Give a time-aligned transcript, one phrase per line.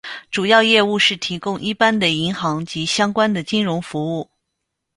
[0.31, 4.27] 主要业务是提供一般的银行及相关的金融服务。